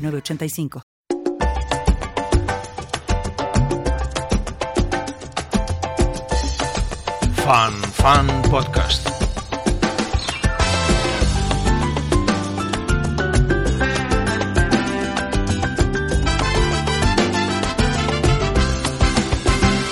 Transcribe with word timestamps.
985. 0.00 0.82
Fan 7.44 7.72
Fan 7.92 8.42
Podcast. 8.50 9.08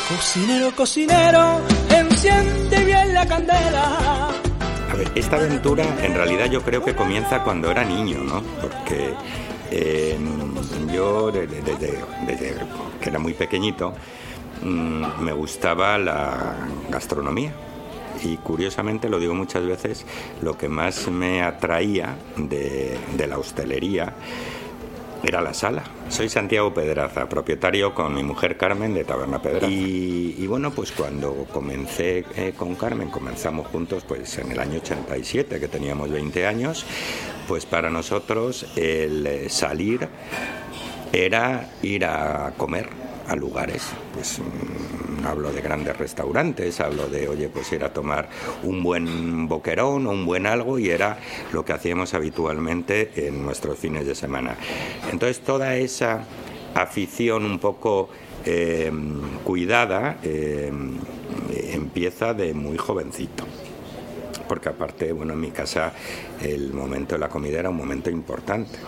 Cocinero, 0.09 0.73
cocinero, 0.75 1.61
enciende 1.91 2.85
bien 2.85 3.15
la 3.15 3.27
candela. 3.27 4.29
A 4.91 4.95
ver, 4.95 5.11
esta 5.15 5.37
aventura 5.37 5.85
en 6.03 6.15
realidad 6.15 6.47
yo 6.47 6.63
creo 6.63 6.85
que 6.85 6.95
comienza 6.95 7.43
cuando 7.43 7.71
era 7.71 7.85
niño, 7.85 8.19
¿no? 8.25 8.43
Porque 8.61 9.15
yo 10.93 11.31
desde, 11.31 12.55
que 13.01 13.09
era 13.09 13.19
muy 13.19 13.35
pequeñito 13.35 13.93
mm, 14.63 15.23
me 15.23 15.33
gustaba 15.33 15.99
la 15.99 16.57
gastronomía 16.91 17.53
y 18.25 18.37
curiosamente, 18.39 19.09
lo 19.09 19.21
digo 19.21 19.35
muchas 19.35 19.65
veces, 19.65 20.05
lo 20.43 20.59
que 20.59 20.69
más 20.69 21.09
me 21.09 21.43
atraía 21.43 22.17
de, 22.37 22.99
de 23.17 23.27
la 23.27 23.39
hostelería 23.39 24.15
era 25.23 25.41
la 25.41 25.55
sala. 25.55 25.83
Soy 26.09 26.29
Santiago 26.29 26.73
Pedraza, 26.73 27.29
propietario 27.29 27.95
con 27.95 28.15
mi 28.15 28.23
mujer 28.23 28.57
Carmen 28.57 28.95
de 28.95 29.05
Taberna 29.05 29.41
Pedraza. 29.41 29.67
Y, 29.69 30.47
bueno, 30.47 30.71
pues 30.71 30.93
cuando 30.93 31.47
comencé 31.53 32.25
eh, 32.37 32.55
con 32.57 32.75
Carmen, 32.77 33.11
comenzamos 33.11 33.67
juntos 33.67 34.05
pues 34.07 34.39
en 34.39 34.53
el 34.53 34.59
año 34.59 34.79
87, 34.79 35.61
que 35.61 35.69
teníamos 35.69 36.11
20 36.11 36.47
años, 36.47 36.87
pues 37.49 37.65
para 37.65 37.89
nosotros 37.89 38.67
el 38.77 39.27
eh, 39.27 39.49
salir 39.49 40.07
era 41.13 41.71
ir 41.83 42.05
a 42.05 42.53
comer 42.59 42.91
a 43.27 43.35
lugares, 43.35 43.83
pues 44.13 44.39
mm, 44.39 45.27
hablo 45.27 45.51
de 45.51 45.63
grandes 45.63 45.97
restaurantes, 45.97 46.79
hablo 46.81 47.09
de, 47.09 47.27
oye, 47.27 47.49
pues 47.49 47.73
ir 47.73 47.85
a 47.85 47.93
tomar 47.93 48.29
un 48.63 48.83
buen 48.83 49.49
boquerón 49.49 50.07
o 50.07 50.11
un 50.11 50.27
buen 50.27 50.47
algo 50.47 50.79
y 50.79 50.91
era 50.91 51.19
lo 51.53 51.65
que 51.65 51.73
hacíamos 51.73 52.13
habitualmente 52.13 53.27
en 53.27 53.43
nuestros 53.43 53.79
fines 53.79 54.07
de 54.07 54.15
semana. 54.15 54.55
Entonces 55.11 55.41
toda 55.41 55.75
esa 55.77 56.25
afición 56.75 57.47
un 57.47 57.59
poco 57.59 58.11
eh, 58.45 58.93
cuidada 59.43 60.19
eh, 60.23 60.71
empieza 61.73 62.35
de 62.35 62.53
muy 62.53 62.77
jovencito 62.77 63.45
porque 64.49 64.71
aparte, 64.71 65.13
bueno, 65.13 65.35
en 65.35 65.41
mi 65.41 65.51
casa 65.51 65.93
el 66.43 66.73
momento 66.73 67.15
de 67.15 67.21
la 67.21 67.29
comida 67.29 67.61
era 67.61 67.71
un 67.71 67.77
momento 67.77 68.11
importante. 68.11 68.79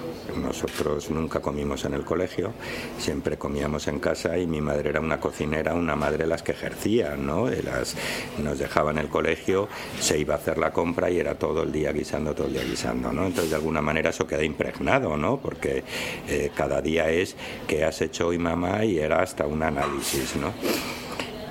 Nosotros 0.40 1.10
nunca 1.10 1.40
comimos 1.40 1.84
en 1.84 1.94
el 1.94 2.04
colegio, 2.04 2.52
siempre 2.98 3.36
comíamos 3.36 3.88
en 3.88 3.98
casa 3.98 4.38
y 4.38 4.46
mi 4.46 4.60
madre 4.60 4.90
era 4.90 5.00
una 5.00 5.18
cocinera, 5.20 5.74
una 5.74 5.96
madre 5.96 6.26
las 6.26 6.42
que 6.42 6.52
ejercía, 6.52 7.16
¿no? 7.16 7.48
Las, 7.48 7.96
nos 8.42 8.58
dejaba 8.58 8.92
en 8.92 8.98
el 8.98 9.08
colegio, 9.08 9.68
se 9.98 10.18
iba 10.18 10.34
a 10.34 10.38
hacer 10.38 10.58
la 10.58 10.72
compra 10.72 11.10
y 11.10 11.18
era 11.18 11.34
todo 11.34 11.64
el 11.64 11.72
día 11.72 11.92
guisando, 11.92 12.34
todo 12.34 12.46
el 12.46 12.54
día 12.54 12.64
guisando, 12.64 13.12
¿no? 13.12 13.26
Entonces 13.26 13.50
de 13.50 13.56
alguna 13.56 13.82
manera 13.82 14.10
eso 14.10 14.26
queda 14.26 14.44
impregnado, 14.44 15.16
¿no? 15.16 15.38
Porque 15.38 15.82
eh, 16.28 16.50
cada 16.54 16.80
día 16.80 17.10
es 17.10 17.36
qué 17.66 17.84
has 17.84 18.00
hecho 18.00 18.28
hoy 18.28 18.38
mamá 18.38 18.84
y 18.84 18.98
era 18.98 19.22
hasta 19.22 19.46
un 19.46 19.62
análisis, 19.62 20.36
¿no? 20.36 20.52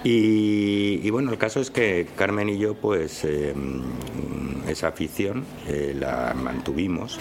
Y, 0.04 1.10
bueno, 1.10 1.32
el 1.32 1.38
caso 1.38 1.60
es 1.60 1.72
que 1.72 2.08
Carmen 2.16 2.50
y 2.50 2.58
yo, 2.58 2.74
pues 2.76 3.26
em, 3.26 3.82
esa 4.68 4.88
afición 4.90 5.46
eh, 5.68 5.96
la 5.98 6.34
mantuvimos. 6.34 7.20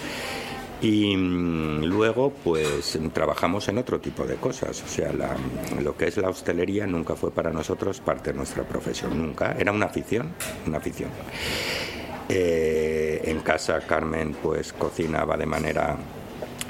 Y 0.81 1.17
mm, 1.17 1.85
luego, 1.85 2.33
pues 2.45 2.99
trabajamos 3.13 3.69
en 3.69 3.79
otro 3.79 4.01
tipo 4.01 4.25
de 4.25 4.37
cosas. 4.37 4.83
O 4.83 4.89
sea, 4.89 5.13
lo 5.83 5.97
que 5.97 6.07
es 6.07 6.17
la 6.19 6.29
hostelería 6.29 6.87
nunca 6.87 7.17
fue 7.17 7.33
para 7.33 7.51
nosotros 7.51 8.01
parte 8.01 8.31
de 8.31 8.37
nuestra 8.37 8.63
profesión, 8.63 9.19
nunca. 9.19 9.57
Era 9.59 9.73
una 9.73 9.87
afición, 9.87 10.31
una 10.67 10.79
afición. 10.79 11.11
Eh, 12.29 13.23
en 13.25 13.41
casa 13.41 13.81
Carmen, 13.81 14.37
pues 14.43 14.73
cocinaba 14.73 15.37
de 15.37 15.47
manera 15.47 15.97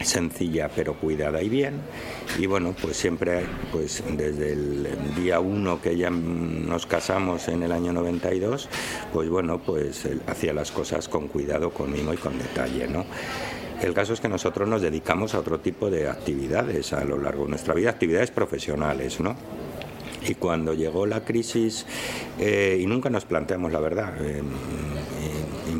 sencilla 0.04 0.70
pero 0.74 0.94
cuidada 0.94 1.42
y 1.42 1.48
bien. 1.48 1.80
Y 2.38 2.46
bueno 2.46 2.74
pues 2.80 2.96
siempre 2.96 3.44
pues 3.72 4.02
desde 4.16 4.52
el 4.52 5.14
día 5.16 5.40
uno 5.40 5.80
que 5.80 5.96
ya 5.96 6.10
nos 6.10 6.86
casamos 6.86 7.48
en 7.48 7.62
el 7.62 7.72
año 7.72 7.92
92 7.92 8.68
pues 9.12 9.28
bueno 9.28 9.58
pues 9.58 10.08
hacía 10.26 10.52
las 10.52 10.70
cosas 10.70 11.08
con 11.08 11.28
cuidado 11.28 11.70
conmigo 11.70 12.12
y 12.14 12.16
con 12.16 12.38
detalle 12.38 12.86
no 12.88 13.04
el 13.82 13.94
caso 13.94 14.12
es 14.12 14.20
que 14.20 14.28
nosotros 14.28 14.68
nos 14.68 14.82
dedicamos 14.82 15.34
a 15.34 15.40
otro 15.40 15.60
tipo 15.60 15.90
de 15.90 16.08
actividades 16.08 16.92
a 16.92 17.04
lo 17.04 17.18
largo 17.18 17.44
de 17.44 17.50
nuestra 17.50 17.74
vida 17.74 17.90
actividades 17.90 18.30
profesionales 18.30 19.20
no 19.20 19.36
y 20.26 20.34
cuando 20.34 20.74
llegó 20.74 21.06
la 21.06 21.24
crisis, 21.24 21.86
eh, 22.38 22.78
y 22.80 22.86
nunca 22.86 23.10
nos 23.10 23.24
planteamos 23.24 23.72
la 23.72 23.80
verdad, 23.80 24.14
eh, 24.20 24.42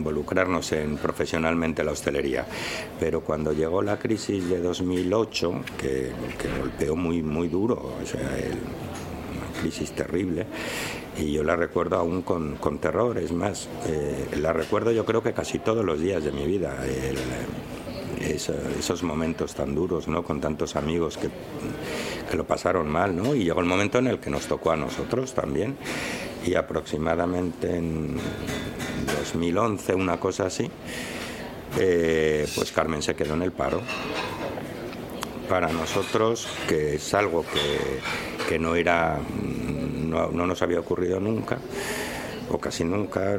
involucrarnos 0.08 0.72
en 0.72 0.96
profesionalmente 0.96 1.84
la 1.84 1.92
hostelería. 1.92 2.46
Pero 2.98 3.20
cuando 3.20 3.52
llegó 3.52 3.82
la 3.82 3.98
crisis 3.98 4.48
de 4.48 4.58
2008, 4.60 5.60
que, 5.76 6.12
golpeó 6.58 6.96
muy, 6.96 7.22
muy 7.22 7.48
duro, 7.48 7.92
una 7.92 9.60
crisis 9.60 9.92
terrible, 9.92 10.46
y 11.18 11.32
yo 11.32 11.42
la 11.42 11.56
recuerdo 11.56 11.96
aún 11.96 12.22
con, 12.22 12.56
con 12.56 12.78
terror, 12.78 13.18
es 13.18 13.32
más, 13.32 13.68
eh, 13.86 14.28
la 14.40 14.52
recuerdo 14.52 14.92
yo 14.92 15.04
creo 15.04 15.22
que 15.22 15.32
casi 15.32 15.58
todos 15.58 15.84
los 15.84 16.00
días 16.00 16.24
de 16.24 16.32
mi 16.32 16.46
vida. 16.46 16.76
esos 18.78 19.02
momentos 19.02 19.54
tan 19.54 19.74
duros, 19.74 20.08
¿no? 20.08 20.22
Con 20.22 20.40
tantos 20.40 20.74
amigos 20.74 21.18
que, 21.18 21.28
que 22.30 22.36
lo 22.36 22.44
pasaron 22.44 22.88
mal, 22.88 23.14
¿no? 23.14 23.34
Y 23.34 23.44
llegó 23.44 23.60
el 23.60 23.66
momento 23.66 23.98
en 23.98 24.06
el 24.06 24.18
que 24.18 24.30
nos 24.30 24.46
tocó 24.46 24.70
a 24.70 24.76
nosotros 24.76 25.34
también. 25.34 25.76
Y 26.46 26.54
aproximadamente 26.54 27.76
en 27.76 28.16
2011, 29.32 29.94
una 29.94 30.18
cosa 30.18 30.46
así, 30.46 30.70
eh, 31.78 32.46
pues 32.54 32.72
Carmen 32.72 33.02
se 33.02 33.14
quedó 33.14 33.34
en 33.34 33.42
el 33.42 33.52
paro. 33.52 33.82
Para 35.48 35.68
nosotros, 35.72 36.46
que 36.68 36.96
es 36.96 37.14
algo 37.14 37.44
que, 38.48 38.58
no 38.58 38.74
era, 38.74 39.18
no, 40.06 40.30
nos 40.30 40.62
había 40.62 40.80
ocurrido 40.80 41.20
nunca, 41.20 41.58
o 42.50 42.58
casi 42.58 42.84
nunca, 42.84 43.38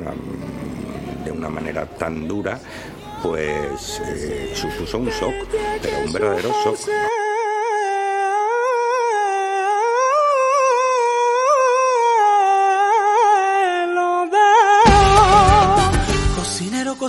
de 1.23 1.31
una 1.31 1.50
manera 1.50 1.85
tan 1.85 2.27
dura, 2.27 2.59
pues 3.21 4.01
eh, 4.06 4.51
supuso 4.56 4.97
un 4.97 5.09
shock, 5.09 5.33
pero 5.81 6.00
un 6.06 6.13
verdadero 6.13 6.51
shock. 6.63 6.79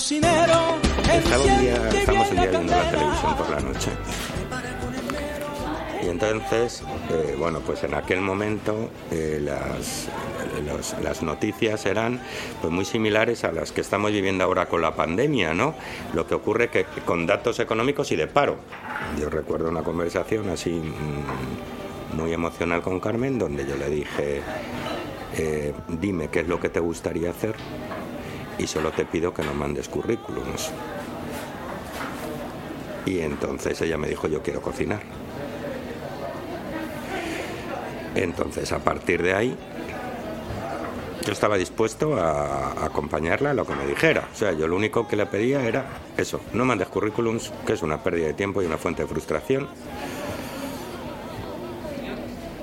Cocinero. 0.01 0.81
Estaba 1.13 1.45
un 1.45 1.61
día, 1.61 1.89
estamos 1.91 2.31
un 2.31 2.37
día 2.37 2.47
viendo 2.47 2.75
la 2.75 2.91
televisión 2.91 3.37
por 3.37 3.51
la 3.51 3.61
noche. 3.61 3.91
Y 6.03 6.09
entonces, 6.09 6.83
eh, 7.11 7.37
bueno, 7.39 7.61
pues 7.61 7.85
en 7.85 7.93
aquel 7.93 8.23
momento 8.23 8.89
eh, 9.11 9.39
las, 9.43 10.09
las 11.03 11.23
noticias 11.23 11.85
eran 11.85 12.19
pues 12.63 12.73
muy 12.73 12.87
similares 12.87 13.45
a 13.45 13.53
las 13.53 13.73
que 13.73 13.83
estamos 13.83 14.11
viviendo 14.11 14.43
ahora 14.43 14.71
con 14.71 14.81
la 14.81 14.95
pandemia, 14.95 15.53
¿no? 15.53 15.75
Lo 16.15 16.27
que 16.27 16.35
ocurre 16.35 16.71
que 16.71 16.87
con 17.05 17.27
datos 17.27 17.61
económicos 17.61 18.11
y 18.11 18.17
de 18.17 18.27
paro. 18.27 18.57
Yo 19.21 19.29
recuerdo 19.29 19.69
una 19.69 19.83
conversación 19.83 20.49
así 20.49 20.71
mm, 20.71 22.17
muy 22.17 22.33
emocional 22.33 22.81
con 22.81 23.01
Carmen 23.01 23.39
donde 23.39 23.67
yo 23.67 23.77
le 23.77 23.91
dije, 23.91 24.41
eh, 25.37 25.75
dime 25.89 26.29
qué 26.29 26.41
es 26.41 26.49
lo 26.49 26.59
que 26.59 26.71
te 26.71 26.81
gustaría 26.81 27.29
hacer 27.29 27.55
y 28.61 28.67
solo 28.67 28.91
te 28.91 29.07
pido 29.07 29.33
que 29.33 29.43
no 29.43 29.55
mandes 29.55 29.89
currículums. 29.89 30.71
Y 33.07 33.21
entonces 33.21 33.81
ella 33.81 33.97
me 33.97 34.09
dijo, 34.09 34.29
yo 34.29 34.43
quiero 34.43 34.61
cocinar. 34.61 35.01
Entonces, 38.15 38.71
a 38.73 38.81
partir 38.81 39.23
de 39.23 39.33
ahí, 39.33 39.57
yo 41.25 41.33
estaba 41.33 41.57
dispuesto 41.57 42.17
a 42.17 42.85
acompañarla 42.85 43.51
a 43.51 43.55
lo 43.55 43.67
que 43.67 43.75
me 43.75 43.87
dijera. 43.87 44.29
O 44.31 44.37
sea, 44.37 44.53
yo 44.53 44.69
lo 44.69 44.77
único 44.77 45.09
que 45.09 45.17
le 45.17 45.27
pedía 45.27 45.67
era 45.67 45.87
eso, 46.17 46.41
no 46.53 46.65
mandes 46.65 46.89
currículums, 46.89 47.53
que 47.67 47.73
es 47.73 47.83
una 47.83 48.03
pérdida 48.03 48.27
de 48.27 48.35
tiempo 48.35 48.63
y 48.63 48.67
una 48.67 48.77
fuente 48.77 49.03
de 49.03 49.09
frustración. 49.09 49.69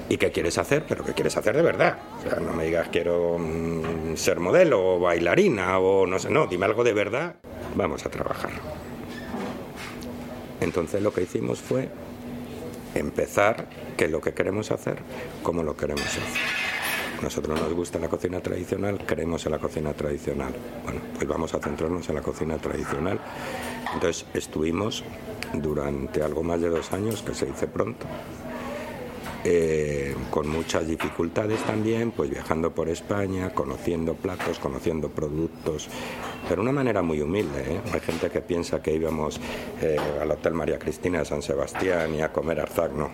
¿Y 0.09 0.17
qué 0.17 0.31
quieres 0.31 0.57
hacer? 0.57 0.85
Pero 0.87 1.03
¿qué 1.03 1.13
quieres 1.13 1.35
hacer 1.35 1.55
de 1.55 1.61
verdad? 1.61 1.97
O 2.19 2.29
sea, 2.29 2.39
no 2.39 2.53
me 2.53 2.65
digas 2.65 2.87
quiero 2.89 3.37
mm, 3.37 4.15
ser 4.15 4.39
modelo 4.39 4.95
o 4.95 4.99
bailarina 4.99 5.79
o 5.79 6.07
no 6.07 6.17
sé, 6.17 6.29
no, 6.29 6.47
dime 6.47 6.65
algo 6.65 6.83
de 6.83 6.93
verdad. 6.93 7.35
Vamos 7.75 8.05
a 8.05 8.09
trabajar. 8.09 8.51
Entonces 10.61 11.01
lo 11.01 11.13
que 11.13 11.23
hicimos 11.23 11.59
fue 11.59 11.89
empezar 12.95 13.67
que 13.97 14.07
lo 14.07 14.21
que 14.21 14.33
queremos 14.33 14.71
hacer, 14.71 14.97
como 15.43 15.63
lo 15.63 15.75
queremos 15.75 16.05
hacer. 16.05 16.23
Nosotros 17.21 17.59
nos 17.59 17.73
gusta 17.73 17.97
la 17.97 18.09
cocina 18.09 18.39
tradicional, 18.41 18.99
creemos 19.05 19.45
en 19.45 19.51
la 19.51 19.59
cocina 19.59 19.93
tradicional. 19.93 20.53
Bueno, 20.83 21.01
pues 21.15 21.27
vamos 21.27 21.53
a 21.55 21.59
centrarnos 21.59 22.07
en 22.09 22.15
la 22.15 22.21
cocina 22.21 22.57
tradicional. 22.57 23.19
Entonces 23.93 24.25
estuvimos 24.35 25.03
durante 25.53 26.21
algo 26.21 26.43
más 26.43 26.61
de 26.61 26.69
dos 26.69 26.93
años, 26.93 27.23
que 27.23 27.33
se 27.33 27.47
dice 27.47 27.67
pronto, 27.67 28.05
eh, 29.43 30.15
con 30.29 30.47
muchas 30.49 30.87
dificultades 30.87 31.61
también, 31.63 32.11
pues 32.11 32.29
viajando 32.29 32.71
por 32.71 32.89
España, 32.89 33.51
conociendo 33.51 34.15
platos, 34.15 34.59
conociendo 34.59 35.09
productos, 35.09 35.87
pero 36.43 36.57
de 36.57 36.69
una 36.69 36.71
manera 36.71 37.01
muy 37.01 37.21
humilde. 37.21 37.75
¿eh? 37.75 37.81
Hay 37.93 37.99
gente 37.99 38.29
que 38.29 38.41
piensa 38.41 38.81
que 38.81 38.93
íbamos 38.93 39.39
eh, 39.81 39.97
al 40.21 40.31
Hotel 40.31 40.53
María 40.53 40.79
Cristina 40.79 41.19
de 41.19 41.25
San 41.25 41.41
Sebastián 41.41 42.13
y 42.15 42.21
a 42.21 42.31
comer 42.31 42.59
arzac, 42.59 42.91
no. 42.91 43.09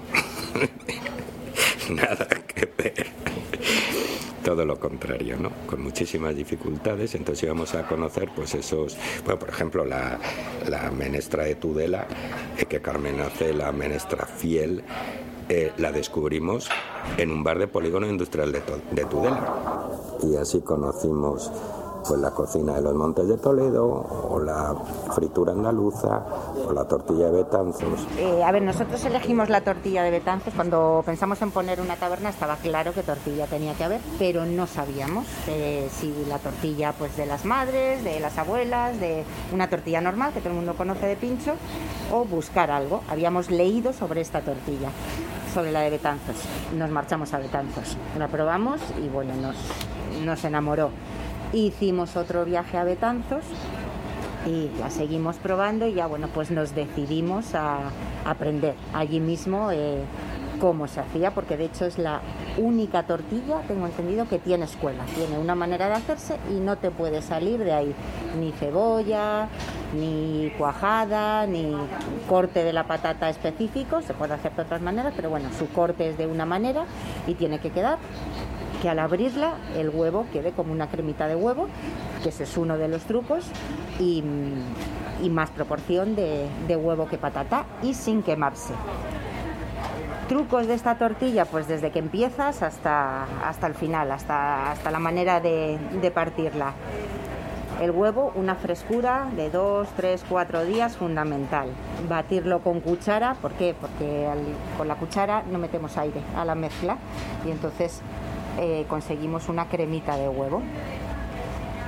Nada 1.89 2.27
que 2.47 2.69
ver. 2.77 3.07
Todo 4.43 4.65
lo 4.65 4.77
contrario, 4.77 5.37
¿no? 5.37 5.51
Con 5.67 5.81
muchísimas 5.81 6.35
dificultades. 6.35 7.15
Entonces 7.15 7.43
íbamos 7.43 7.75
a 7.75 7.87
conocer, 7.87 8.29
pues 8.35 8.53
esos, 8.55 8.97
bueno, 9.23 9.39
por 9.39 9.49
ejemplo, 9.49 9.85
la, 9.85 10.19
la 10.67 10.91
menestra 10.91 11.43
de 11.43 11.55
Tudela, 11.55 12.07
que 12.67 12.81
Carmen 12.81 13.21
hace, 13.21 13.53
la 13.53 13.71
menestra 13.71 14.25
fiel, 14.25 14.83
eh, 15.50 15.72
la 15.78 15.92
descubrimos 15.92 16.69
en 17.18 17.31
un 17.31 17.44
bar 17.44 17.60
de 17.60 17.68
polígono 17.68 18.07
industrial 18.07 18.51
de, 18.51 18.62
de 18.92 19.06
Tudela. 19.06 19.90
Y 20.24 20.36
así 20.36 20.62
conocimos 20.62 21.51
pues 22.07 22.19
la 22.19 22.31
cocina 22.31 22.73
de 22.73 22.81
los 22.81 22.94
Montes 22.94 23.27
de 23.27 23.38
Toledo, 23.38 23.85
o 23.85 24.39
la 24.39 24.75
fritura 25.13 25.53
andaluza, 25.53 26.23
o 26.67 26.73
la 26.73 26.85
tortilla 26.85 27.27
de 27.27 27.44
Betanzos. 27.44 28.07
Eh, 28.17 28.44
a 28.44 28.51
ver, 28.51 28.61
nosotros 28.61 29.03
elegimos 29.05 29.50
la 29.50 29.61
tortilla 29.61 30.03
de 30.03 30.11
Betanzos. 30.11 30.53
Cuando 30.53 31.01
pensamos 31.05 31.41
en 31.41 31.51
poner 31.51 31.81
una 31.81 31.95
taberna 31.95 32.29
estaba 32.29 32.55
claro 32.57 32.94
que 32.94 33.03
tortilla 33.03 33.47
tenía 33.47 33.73
que 33.73 33.83
haber, 33.83 34.01
pero 34.19 34.45
no 34.45 34.67
sabíamos 34.67 35.25
eh, 35.47 35.89
si 35.91 36.13
la 36.27 36.39
tortilla 36.39 36.94
pues 36.97 37.15
de 37.17 37.25
las 37.25 37.45
madres, 37.45 38.03
de 38.03 38.19
las 38.19 38.38
abuelas, 38.38 38.99
de 38.99 39.23
una 39.53 39.69
tortilla 39.69 40.01
normal 40.01 40.33
que 40.33 40.39
todo 40.39 40.49
el 40.49 40.56
mundo 40.56 40.75
conoce 40.75 41.07
de 41.07 41.15
pincho, 41.15 41.53
o 42.11 42.25
buscar 42.25 42.71
algo. 42.71 43.01
Habíamos 43.09 43.49
leído 43.49 43.94
sobre 43.94 44.21
esta 44.21 44.41
tortilla 44.41 44.89
sobre 45.53 45.71
la 45.71 45.81
de 45.81 45.91
Betanzos. 45.91 46.35
Nos 46.75 46.89
marchamos 46.89 47.33
a 47.33 47.38
Betanzos. 47.38 47.95
La 48.17 48.27
probamos 48.27 48.81
y 49.03 49.07
bueno, 49.07 49.33
nos, 49.35 49.56
nos 50.25 50.44
enamoró. 50.44 50.89
Hicimos 51.53 52.17
otro 52.17 52.45
viaje 52.45 52.79
a 52.79 52.83
Betanzos 52.83 53.44
y 54.47 54.71
la 54.79 54.89
seguimos 54.89 55.35
probando 55.38 55.85
y 55.85 55.94
ya 55.94 56.07
bueno, 56.07 56.27
pues 56.33 56.50
nos 56.50 56.73
decidimos 56.73 57.53
a 57.53 57.91
aprender 58.25 58.73
allí 58.91 59.19
mismo 59.19 59.69
eh, 59.71 60.03
cómo 60.59 60.88
se 60.88 61.01
hacía, 61.01 61.31
porque 61.31 61.55
de 61.55 61.65
hecho 61.65 61.85
es 61.85 62.00
la 62.00 62.21
única 62.57 63.03
tortilla, 63.03 63.61
tengo 63.67 63.85
entendido, 63.85 64.27
que 64.27 64.39
tiene 64.39 64.65
escuela. 64.65 65.03
Tiene 65.13 65.38
una 65.38 65.55
manera 65.55 65.88
de 65.88 65.94
hacerse 65.94 66.38
y 66.50 66.53
no 66.53 66.77
te 66.77 66.89
puede 66.89 67.21
salir 67.21 67.59
de 67.59 67.73
ahí 67.73 67.94
ni 68.39 68.51
cebolla, 68.53 69.47
ni 69.94 70.51
cuajada, 70.57 71.45
ni 71.45 71.75
corte 72.27 72.63
de 72.63 72.73
la 72.73 72.85
patata 72.88 73.29
específico, 73.29 74.01
se 74.01 74.13
puede 74.13 74.33
hacer 74.33 74.56
de 74.56 74.63
otras 74.63 74.81
maneras, 74.81 75.13
pero 75.15 75.29
bueno, 75.29 75.49
su 75.57 75.67
corte 75.69 76.09
es 76.09 76.17
de 76.17 76.27
una 76.27 76.45
manera 76.45 76.85
y 77.27 77.35
tiene 77.35 77.59
que 77.59 77.69
quedar 77.69 77.97
que 78.83 78.89
al 78.89 79.00
abrirla 79.00 79.53
el 79.77 79.89
huevo 79.89 80.25
quede 80.33 80.51
como 80.51 80.74
una 80.74 80.89
cremita 80.89 81.30
de 81.30 81.38
huevo, 81.38 81.69
que 82.21 82.30
ese 82.30 82.44
es 82.44 82.57
uno 82.57 82.77
de 82.77 82.89
los 82.89 83.03
trucos, 83.03 83.45
y, 83.97 84.21
más 85.30 85.51
proporción 85.51 86.18
de, 86.18 86.75
huevo 86.75 87.07
que 87.07 87.18
patata 87.18 87.65
y 87.81 87.94
sin 87.94 88.24
quemarse. 88.24 88.74
Trucos 90.27 90.68
de 90.68 90.74
esta 90.74 90.97
tortilla, 90.97 91.45
pues 91.45 91.69
desde 91.69 91.91
que 91.91 92.00
empiezas 92.00 92.62
hasta, 92.62 93.24
hasta 93.47 93.68
el 93.68 93.74
final, 93.74 94.12
hasta, 94.12 94.74
hasta 94.74 94.91
la 94.91 95.00
manera 95.00 95.39
de, 95.39 96.12
partirla. 96.13 96.74
El 97.81 97.91
huevo, 97.91 98.33
una 98.35 98.56
frescura 98.56 99.30
de 99.33 99.50
2, 99.50 99.88
3, 99.95 100.25
4 100.27 100.65
días 100.65 100.97
fundamental. 100.97 101.69
Batirlo 102.09 102.59
con 102.59 102.81
cuchara, 102.81 103.35
¿por 103.35 103.53
qué? 103.53 103.74
Porque 103.80 104.27
con 104.77 104.89
la 104.89 104.95
cuchara 104.95 105.44
no 105.50 105.57
metemos 105.57 105.97
aire 105.97 106.21
a 106.35 106.44
la 106.44 106.53
mezcla 106.53 106.97
y 107.45 107.51
entonces 107.51 108.01
eh, 108.59 108.85
conseguimos 108.88 109.50
una 109.50 109.67
cremita 109.67 110.17
de 110.17 110.29
huevo. 110.29 110.61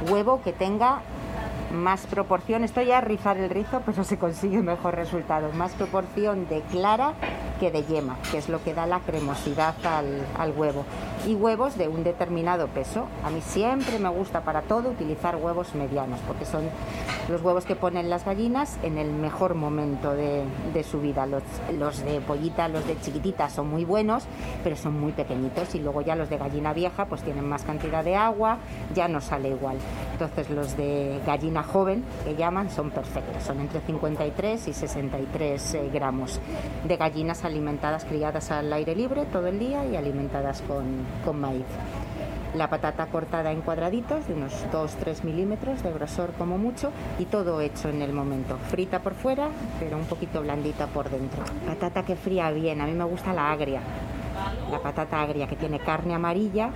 Huevo 0.09 0.41
que 0.43 0.53
tenga 0.53 1.01
más 1.73 2.05
proporción, 2.07 2.63
esto 2.63 2.81
ya 2.81 3.01
rizar 3.01 3.37
el 3.37 3.49
rizo, 3.49 3.81
pero 3.85 4.03
se 4.03 4.17
consigue 4.17 4.61
mejor 4.61 4.95
resultado, 4.95 5.51
más 5.53 5.73
proporción 5.73 6.47
de 6.47 6.61
clara 6.61 7.13
que 7.59 7.71
de 7.71 7.83
yema, 7.83 8.17
que 8.31 8.37
es 8.37 8.49
lo 8.49 8.63
que 8.63 8.73
da 8.73 8.85
la 8.85 8.99
cremosidad 8.99 9.75
al, 9.85 10.25
al 10.37 10.51
huevo. 10.51 10.85
Y 11.25 11.33
huevos 11.33 11.77
de 11.77 11.87
un 11.87 12.03
determinado 12.03 12.67
peso. 12.67 13.07
A 13.23 13.29
mí 13.29 13.41
siempre 13.41 13.97
me 13.97 14.09
gusta 14.09 14.41
para 14.41 14.61
todo 14.61 14.89
utilizar 14.89 15.37
huevos 15.37 15.73
medianos, 15.73 16.19
porque 16.27 16.45
son 16.45 16.69
los 17.29 17.41
huevos 17.41 17.65
que 17.65 17.75
ponen 17.75 18.09
las 18.09 18.25
gallinas 18.25 18.77
en 18.83 18.97
el 18.97 19.11
mejor 19.11 19.55
momento 19.55 20.13
de, 20.13 20.43
de 20.73 20.83
su 20.83 21.01
vida. 21.01 21.25
Los, 21.25 21.43
los 21.77 22.03
de 22.03 22.21
pollita, 22.21 22.67
los 22.67 22.85
de 22.85 22.99
chiquitita 22.99 23.49
son 23.49 23.69
muy 23.69 23.85
buenos, 23.85 24.25
pero 24.63 24.75
son 24.75 24.99
muy 24.99 25.13
pequeñitos. 25.13 25.73
Y 25.73 25.79
luego 25.79 26.01
ya 26.01 26.15
los 26.15 26.29
de 26.29 26.37
gallina 26.37 26.73
vieja 26.73 27.05
pues 27.05 27.23
tienen 27.23 27.47
más 27.47 27.63
cantidad 27.63 28.03
de 28.03 28.15
agua, 28.15 28.57
ya 28.93 29.07
no 29.07 29.21
sale 29.21 29.49
igual. 29.49 29.77
Entonces 30.15 30.49
los 30.49 30.77
de 30.77 31.19
gallina 31.25 31.61
joven, 31.61 32.05
que 32.23 32.35
llaman, 32.35 32.69
son 32.69 32.89
perfectos. 32.89 33.43
Son 33.43 33.59
entre 33.59 33.81
53 33.81 34.69
y 34.69 34.73
63 34.73 35.73
eh, 35.73 35.89
gramos 35.93 36.39
de 36.87 36.95
gallinas 36.95 37.43
alimentadas, 37.43 38.05
criadas 38.05 38.49
al 38.49 38.71
aire 38.71 38.95
libre 38.95 39.25
todo 39.25 39.47
el 39.47 39.59
día 39.59 39.85
y 39.85 39.97
alimentadas 39.97 40.61
con, 40.61 40.85
con 41.25 41.41
maíz. 41.41 41.65
La 42.55 42.69
patata 42.69 43.07
cortada 43.07 43.51
en 43.51 43.59
cuadraditos 43.59 44.25
de 44.25 44.35
unos 44.35 44.53
2-3 44.71 45.25
milímetros 45.25 45.83
de 45.83 45.91
grosor 45.91 46.31
como 46.37 46.57
mucho 46.57 46.91
y 47.19 47.25
todo 47.25 47.59
hecho 47.59 47.89
en 47.89 48.01
el 48.01 48.13
momento. 48.13 48.57
Frita 48.69 48.99
por 48.99 49.15
fuera, 49.15 49.49
pero 49.81 49.97
un 49.97 50.05
poquito 50.05 50.41
blandita 50.41 50.87
por 50.87 51.09
dentro. 51.09 51.43
Patata 51.67 52.03
que 52.03 52.15
fría 52.15 52.51
bien, 52.51 52.79
a 52.79 52.85
mí 52.85 52.93
me 52.93 53.03
gusta 53.03 53.33
la 53.33 53.51
agria. 53.51 53.81
La 54.71 54.79
patata 54.79 55.21
agria 55.21 55.47
que 55.47 55.57
tiene 55.57 55.79
carne 55.79 56.13
amarilla, 56.13 56.69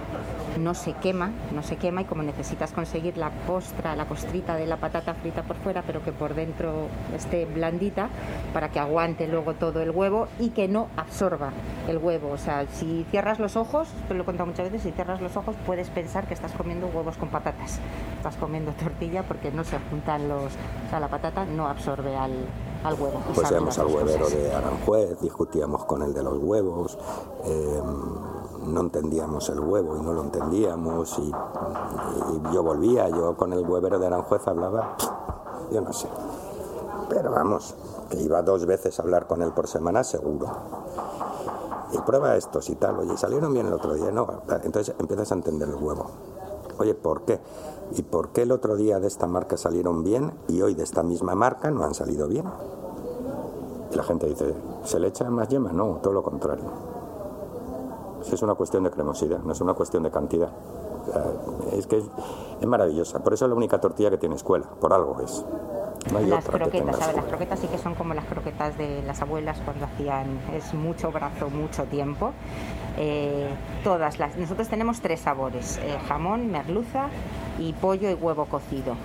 no 0.58 0.74
se 0.74 0.94
quema, 0.94 1.32
no 1.54 1.64
se 1.64 1.78
quema 1.78 2.02
y 2.02 2.06
como 2.06 2.24
necesitas 2.24 2.72
conseguir 2.72 3.18
la 3.18 3.32
costra, 3.46 3.96
la 3.96 4.06
costrita 4.06 4.56
de 4.56 4.66
la 4.68 4.78
patata 4.78 5.14
frita 5.14 5.44
por 5.44 5.58
fuera, 5.58 5.84
pero 5.86 6.04
que 6.04 6.12
por 6.12 6.34
dentro 6.34 6.88
esté 7.16 7.46
blandita 7.46 8.10
para 8.54 8.70
que 8.70 8.80
aguante 8.80 9.28
luego 9.28 9.54
todo 9.54 9.82
el 9.82 9.92
huevo 9.92 10.28
y 10.40 10.50
que 10.50 10.68
no 10.68 10.88
absorba 10.98 11.52
el 11.88 11.98
huevo. 11.98 12.32
O 12.32 12.38
sea, 12.38 12.66
si 12.68 13.06
cierras 13.12 13.40
los 13.40 13.56
ojos, 13.56 13.88
te 14.08 14.14
lo 14.14 14.24
he 14.24 14.26
contado 14.26 14.48
muchas 14.48 14.72
veces, 14.72 14.84
si 14.84 14.92
cierras 14.92 15.22
los 15.22 15.36
ojos 15.38 15.56
puedes 15.66 15.90
pensar 15.90 16.28
que 16.28 16.34
estás 16.34 16.52
comiendo 16.54 16.88
huevos 16.88 17.18
con 17.18 17.30
patatas. 17.30 17.80
Estás 18.18 18.36
comiendo 18.36 18.72
tortilla 18.74 19.24
porque 19.24 19.52
no 19.52 19.64
se 19.64 19.78
juntan 19.90 20.28
los... 20.28 20.54
O 20.54 20.90
sea, 20.90 21.00
la 21.00 21.08
patata 21.08 21.46
no 21.46 21.68
absorbe 21.68 22.16
al, 22.16 22.34
al 22.84 22.94
huevo. 22.94 23.22
Pues 23.34 23.52
íbamos 23.52 23.78
al 23.78 23.88
huevero 23.88 24.26
cosas. 24.26 24.38
de 24.38 24.56
Aranjuez, 24.56 25.20
discutíamos 25.22 25.86
con 25.86 26.04
el 26.04 26.14
de 26.14 26.24
los 26.24 26.38
huevos, 26.38 26.98
eh, 27.46 27.82
no 28.70 28.82
entendíamos 28.82 29.50
el 29.50 29.60
huevo 29.60 29.98
y 29.98 30.02
no 30.02 30.14
lo 30.14 30.24
entendíamos 30.24 31.18
y, 31.20 31.32
yo 32.54 32.64
volvía, 32.64 33.10
yo 33.10 33.36
con 33.36 33.54
el 33.54 33.68
huevero 33.68 34.00
de 34.00 34.08
Aranjuez 34.08 34.48
hablaba, 34.48 34.96
yo 35.72 35.82
no 35.82 35.94
sé, 35.94 36.08
pero 37.10 37.32
vamos, 37.32 37.76
que 38.10 38.22
iba 38.22 38.42
dos 38.42 38.66
veces 38.66 39.00
a 39.00 39.04
hablar 39.04 39.28
con 39.28 39.42
él 39.42 39.52
por 39.52 39.68
semana 39.68 40.04
seguro. 40.04 40.48
Y 41.92 41.98
prueba 42.00 42.36
estos 42.36 42.70
y 42.70 42.76
tal, 42.76 43.00
oye, 43.00 43.18
salieron 43.18 43.52
bien 43.52 43.66
el 43.68 43.74
otro 43.74 43.94
día, 43.94 44.12
no, 44.12 44.44
entonces 44.64 44.96
empiezas 45.00 45.32
a 45.32 45.36
entender 45.36 45.70
el 45.70 45.76
huevo. 45.76 46.06
Oye, 46.78 46.94
¿por 46.94 47.24
qué? 47.24 47.40
¿Y 47.92 48.04
por 48.04 48.30
qué 48.30 48.44
el 48.44 48.52
otro 48.52 48.76
día 48.76 49.00
de 49.00 49.08
esta 49.08 49.28
marca 49.28 49.58
salieron 49.58 50.04
bien 50.04 50.34
y 50.48 50.62
hoy 50.62 50.76
de 50.76 50.84
esta 50.84 51.04
misma 51.04 51.36
marca 51.36 51.72
no 51.72 51.84
han 51.84 51.94
salido 51.94 52.28
bien? 52.28 52.46
Y 53.92 53.96
la 53.96 54.04
gente 54.04 54.28
dice, 54.28 54.54
¿se 54.84 55.00
le 55.00 55.08
echa 55.08 55.30
más 55.30 55.50
yema? 55.50 55.74
No, 55.74 56.00
todo 56.02 56.14
lo 56.14 56.24
contrario. 56.24 56.66
Es 58.22 58.42
una 58.42 58.56
cuestión 58.56 58.84
de 58.84 58.92
cremosidad, 58.92 59.40
no 59.40 59.54
es 59.54 59.62
una 59.62 59.74
cuestión 59.74 60.04
de 60.04 60.12
cantidad. 60.12 60.50
Es 61.74 61.88
que 61.88 61.98
es, 61.98 62.06
es 62.62 62.68
maravillosa. 62.68 63.20
Por 63.20 63.34
eso 63.34 63.46
es 63.46 63.50
la 63.50 63.56
única 63.56 63.80
tortilla 63.80 64.10
que 64.10 64.18
tiene 64.18 64.36
escuela, 64.36 64.68
por 64.80 64.94
algo 64.94 65.20
es. 65.22 65.44
No 66.14 66.20
las 66.22 66.46
croquetas, 66.46 66.98
¿sabes? 66.98 67.16
Las 67.18 67.26
croquetas 67.26 67.60
sí 67.60 67.68
que 67.68 67.78
son 67.78 67.94
como 67.94 68.14
las 68.14 68.26
croquetas 68.26 68.78
de 68.78 69.04
las 69.04 69.22
abuelas 69.22 69.60
cuando 69.64 69.86
hacían, 69.86 70.40
es 70.54 70.74
mucho 70.74 71.12
brazo, 71.12 71.50
mucho 71.50 71.84
tiempo. 71.84 72.32
Eh, 72.98 73.50
todas 73.84 74.18
las, 74.18 74.36
nosotros 74.38 74.68
tenemos 74.70 75.02
tres 75.02 75.20
sabores, 75.20 75.78
eh, 75.78 75.98
jamón, 76.08 76.52
merluza 76.52 77.10
y 77.60 77.74
pollo 77.74 78.10
y 78.10 78.14
huevo 78.14 78.46
cocido. 78.46 78.96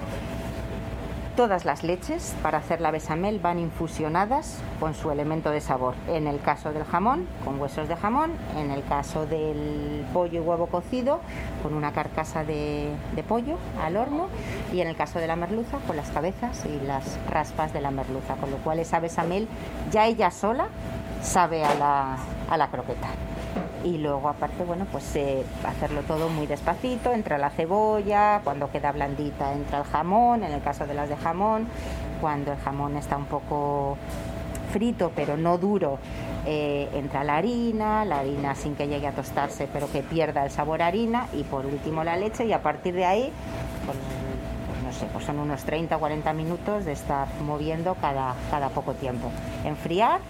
Todas 1.36 1.64
las 1.64 1.82
leches 1.82 2.32
para 2.44 2.58
hacer 2.58 2.80
la 2.80 2.92
bechamel 2.92 3.40
van 3.40 3.58
infusionadas 3.58 4.60
con 4.78 4.94
su 4.94 5.10
elemento 5.10 5.50
de 5.50 5.60
sabor. 5.60 5.96
En 6.06 6.28
el 6.28 6.40
caso 6.40 6.72
del 6.72 6.84
jamón, 6.84 7.26
con 7.44 7.60
huesos 7.60 7.88
de 7.88 7.96
jamón. 7.96 8.30
En 8.56 8.70
el 8.70 8.84
caso 8.84 9.26
del 9.26 10.06
pollo 10.12 10.40
y 10.40 10.44
huevo 10.44 10.68
cocido, 10.68 11.18
con 11.64 11.74
una 11.74 11.90
carcasa 11.92 12.44
de, 12.44 12.94
pollo 13.26 13.58
al 13.82 13.96
horno. 13.96 14.28
Y 14.72 14.80
en 14.80 14.86
el 14.86 14.94
caso 14.94 15.18
de 15.18 15.26
la 15.26 15.34
merluza, 15.34 15.78
con 15.88 15.96
las 15.96 16.10
cabezas 16.10 16.64
y 16.66 16.86
las 16.86 17.18
raspas 17.28 17.72
de 17.72 17.80
la 17.80 17.90
merluza. 17.90 18.36
Con 18.36 18.52
lo 18.52 18.58
cual 18.58 18.78
esa 18.78 19.00
bechamel 19.00 19.48
ya 19.90 20.06
ella 20.06 20.30
sola 20.30 20.68
sabe 21.20 21.64
a 21.64 21.74
la, 21.74 22.16
a 22.48 22.56
la 22.56 22.68
croqueta 22.68 23.08
y 23.84 23.98
luego 23.98 24.28
aparte 24.28 24.64
bueno 24.64 24.86
pues 24.90 25.14
eh, 25.14 25.44
hacerlo 25.64 26.02
todo 26.02 26.28
muy 26.28 26.46
despacito 26.46 27.12
entra 27.12 27.38
la 27.38 27.50
cebolla 27.50 28.40
cuando 28.42 28.70
queda 28.70 28.90
blandita 28.92 29.52
entra 29.52 29.78
el 29.78 29.84
jamón 29.84 30.42
en 30.42 30.52
el 30.52 30.62
caso 30.62 30.86
de 30.86 30.94
las 30.94 31.08
de 31.08 31.16
jamón 31.16 31.66
cuando 32.20 32.52
el 32.52 32.58
jamón 32.58 32.96
está 32.96 33.16
un 33.16 33.26
poco 33.26 33.98
frito 34.72 35.12
pero 35.14 35.36
no 35.36 35.58
duro 35.58 35.98
eh, 36.46 36.88
entra 36.94 37.24
la 37.24 37.36
harina 37.36 38.04
la 38.04 38.20
harina 38.20 38.54
sin 38.54 38.74
que 38.74 38.88
llegue 38.88 39.06
a 39.06 39.12
tostarse 39.12 39.68
pero 39.72 39.90
que 39.92 40.02
pierda 40.02 40.44
el 40.44 40.50
sabor 40.50 40.80
harina 40.80 41.28
y 41.34 41.42
por 41.42 41.66
último 41.66 42.02
la 42.04 42.16
leche 42.16 42.46
y 42.46 42.52
a 42.52 42.62
partir 42.62 42.94
de 42.94 43.04
ahí 43.04 43.32
pues, 43.84 43.98
pues 44.66 44.82
no 44.82 44.92
sé 44.92 45.06
pues 45.12 45.24
son 45.26 45.38
unos 45.38 45.62
30 45.64 45.94
o 45.96 46.00
40 46.00 46.32
minutos 46.32 46.86
de 46.86 46.92
estar 46.92 47.28
moviendo 47.44 47.94
cada, 48.00 48.34
cada 48.50 48.70
poco 48.70 48.94
tiempo. 48.94 49.30
Enfriar 49.64 50.20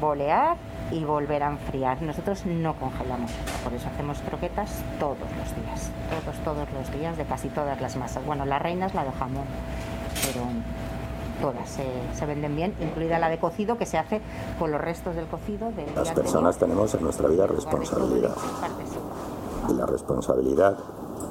bolear 0.00 0.56
y 0.90 1.04
volver 1.04 1.42
a 1.42 1.50
enfriar. 1.50 2.02
Nosotros 2.02 2.44
no 2.46 2.74
congelamos, 2.74 3.30
por 3.62 3.72
eso 3.72 3.88
hacemos 3.88 4.18
croquetas 4.18 4.82
todos 4.98 5.18
los 5.18 5.54
días, 5.56 5.90
todos, 6.10 6.36
todos 6.44 6.68
los 6.72 6.92
días 6.92 7.16
de 7.16 7.24
casi 7.24 7.48
todas 7.48 7.80
las 7.80 7.96
masas. 7.96 8.24
Bueno, 8.24 8.44
la 8.44 8.58
reina 8.58 8.86
es 8.86 8.94
la 8.94 9.04
de 9.04 9.12
jamón, 9.12 9.44
pero 10.26 10.46
todas 11.40 11.68
se, 11.68 11.84
se 12.14 12.26
venden 12.26 12.54
bien, 12.56 12.74
incluida 12.80 13.18
la 13.18 13.28
de 13.28 13.38
cocido 13.38 13.78
que 13.78 13.86
se 13.86 13.98
hace 13.98 14.20
con 14.58 14.70
los 14.70 14.80
restos 14.80 15.14
del 15.14 15.26
cocido 15.26 15.70
del 15.72 15.86
Las 15.86 16.08
anterior. 16.08 16.14
personas 16.14 16.58
tenemos 16.58 16.94
en 16.94 17.02
nuestra 17.02 17.28
vida 17.28 17.46
responsabilidad. 17.46 18.34
Y 19.68 19.74
la 19.74 19.86
responsabilidad, 19.86 20.76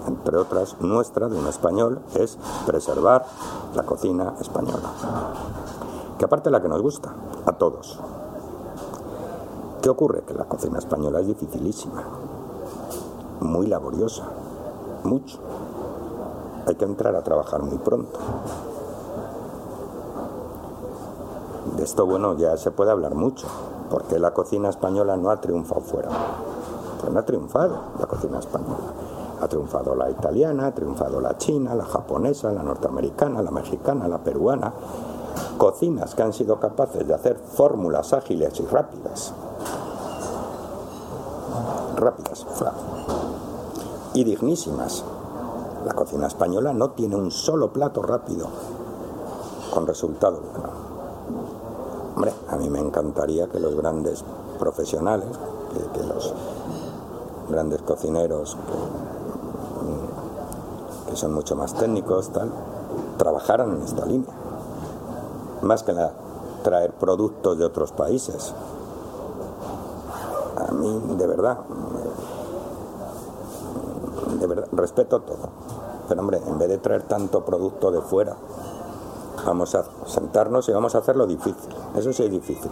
entre 0.08 0.38
otras, 0.38 0.80
nuestra, 0.82 1.28
de 1.28 1.38
un 1.38 1.48
español, 1.48 2.02
es 2.16 2.38
preservar 2.66 3.26
la 3.76 3.84
cocina 3.84 4.34
española. 4.40 4.90
Que 6.18 6.26
aparte 6.26 6.50
la 6.50 6.62
que 6.62 6.70
nos 6.70 6.82
gusta, 6.82 7.14
a 7.46 7.54
todos. 7.54 8.00
¿Qué 9.82 9.90
ocurre? 9.90 10.24
Que 10.24 10.34
la 10.34 10.44
cocina 10.44 10.78
española 10.78 11.22
es 11.22 11.28
dificilísima, 11.28 12.04
muy 13.40 13.66
laboriosa, 13.66 14.24
mucho. 15.06 15.40
Hay 16.68 16.76
que 16.76 16.84
entrar 16.84 17.16
a 17.16 17.24
trabajar 17.24 17.64
muy 17.64 17.78
pronto. 17.78 18.20
De 21.78 21.84
esto, 21.84 22.06
bueno, 22.06 22.36
ya 22.36 22.58
se 22.58 22.72
puede 22.72 22.92
hablar 22.92 23.16
mucho, 23.16 23.48
porque 23.90 24.20
la 24.20 24.34
cocina 24.34 24.68
española 24.68 25.16
no 25.16 25.30
ha 25.30 25.40
triunfado 25.40 25.80
fuera. 25.80 26.10
Pues 27.00 27.14
no 27.14 27.20
ha 27.20 27.26
triunfado 27.26 27.80
la 27.98 28.06
cocina 28.06 28.40
española. 28.40 28.92
Ha 29.42 29.48
triunfado 29.48 29.96
la 29.96 30.10
italiana, 30.10 30.68
ha 30.68 30.72
triunfado 30.74 31.22
la 31.22 31.38
china, 31.38 31.74
la 31.74 31.86
japonesa, 31.86 32.52
la 32.52 32.64
norteamericana, 32.64 33.42
la 33.42 33.52
mexicana, 33.52 34.10
la 34.10 34.18
peruana. 34.18 34.74
Cocinas 35.58 36.16
que 36.16 36.24
han 36.24 36.34
sido 36.34 36.60
capaces 36.60 37.08
de 37.08 37.14
hacer 37.14 37.38
fórmulas 37.38 38.12
ágiles 38.12 38.60
y 38.60 38.66
rápidas. 38.66 39.34
Rápidas. 42.00 42.46
Y 44.14 44.24
dignísimas. 44.24 45.04
La 45.86 45.94
cocina 45.94 46.28
española 46.28 46.72
no 46.74 46.92
tiene 46.92 47.16
un 47.18 47.30
solo 47.32 47.74
plato 47.74 48.02
rápido 48.02 48.48
con 49.74 49.86
resultado 49.86 50.40
bueno. 50.40 50.70
Hombre, 52.16 52.34
a 52.50 52.56
mí 52.56 52.70
me 52.70 52.80
encantaría 52.80 53.48
que 53.48 53.60
los 53.60 53.76
grandes 53.76 54.24
profesionales, 54.58 55.28
que, 55.94 56.04
los 56.04 56.34
grandes 57.50 57.82
cocineros, 57.82 58.58
que, 61.06 61.12
que 61.12 61.18
son 61.18 61.34
mucho 61.34 61.56
más 61.56 61.74
técnicos, 61.76 62.30
tal, 62.30 62.52
trabajaran 63.18 63.76
en 63.76 63.84
esta 63.84 64.06
línea. 64.06 64.34
Más 65.62 65.84
que 65.84 65.94
la, 65.94 66.12
traer 66.64 66.94
productos 66.94 67.58
de 67.58 67.66
otros 67.66 67.92
países. 67.92 68.54
A 70.58 70.72
mí, 70.72 71.02
de 71.18 71.28
verdad, 71.28 71.60
de 74.40 74.48
verdad, 74.48 74.68
respeto 74.72 75.22
todo. 75.22 75.50
Pero 76.08 76.22
hombre, 76.22 76.40
en 76.46 76.58
vez 76.58 76.70
de 76.70 76.78
traer 76.78 77.04
tanto 77.04 77.46
producto 77.46 77.92
de 77.92 78.02
fuera, 78.02 78.36
vamos 79.46 79.76
a 79.76 79.84
sentarnos 80.06 80.68
y 80.70 80.72
vamos 80.72 80.96
a 80.96 81.00
hacerlo 81.00 81.28
difícil. 81.28 81.74
Eso 81.96 82.12
sí 82.14 82.24
es 82.24 82.32
difícil. 82.32 82.72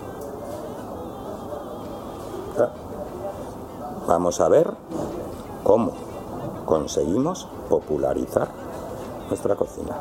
Vamos 4.07 4.39
a 4.39 4.47
ver 4.47 4.73
cómo 5.63 5.91
conseguimos 6.65 7.47
popularizar 7.69 8.47
nuestra 9.27 9.55
cocina. 9.55 9.97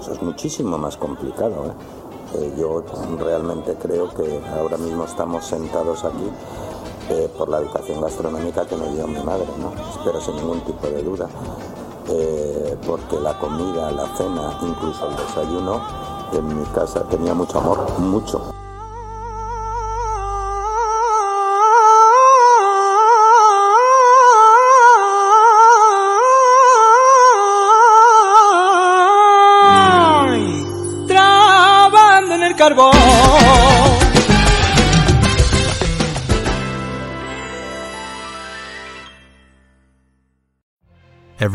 Eso 0.00 0.12
es 0.12 0.22
muchísimo 0.22 0.78
más 0.78 0.96
complicado. 0.96 1.64
¿eh? 1.64 1.72
Eh, 2.34 2.54
yo 2.58 2.84
realmente 3.18 3.74
creo 3.76 4.10
que 4.10 4.42
ahora 4.58 4.76
mismo 4.76 5.04
estamos 5.04 5.46
sentados 5.46 6.04
aquí 6.04 6.30
eh, 7.08 7.30
por 7.36 7.48
la 7.48 7.58
educación 7.58 8.00
gastronómica 8.00 8.66
que 8.66 8.76
me 8.76 8.88
dio 8.88 9.06
mi 9.06 9.22
madre, 9.22 9.46
¿no? 9.58 9.72
Espero 9.90 10.20
sin 10.20 10.36
ningún 10.36 10.60
tipo 10.62 10.86
de 10.86 11.02
duda. 11.02 11.28
Eh, 12.08 12.76
porque 12.86 13.18
la 13.18 13.38
comida, 13.38 13.90
la 13.90 14.06
cena, 14.16 14.58
incluso 14.62 15.08
el 15.08 15.16
desayuno, 15.16 15.82
en 16.32 16.60
mi 16.60 16.64
casa 16.66 17.02
tenía 17.04 17.34
mucho 17.34 17.58
amor, 17.58 17.98
mucho. 17.98 18.52